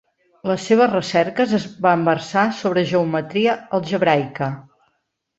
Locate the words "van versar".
1.85-2.45